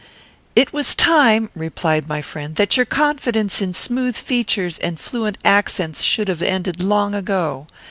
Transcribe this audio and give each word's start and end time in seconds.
"It 0.55 0.73
was 0.73 0.95
time," 0.95 1.51
replied 1.53 2.07
my 2.07 2.23
friend, 2.23 2.55
"that 2.55 2.75
your 2.75 2.87
confidence 2.87 3.61
in 3.61 3.75
smooth 3.75 4.15
features 4.15 4.79
and 4.79 4.99
fluent 4.99 5.37
accents 5.45 6.01
should 6.01 6.27
have 6.27 6.41
ended 6.41 6.81
long 6.81 7.13
ago. 7.13 7.67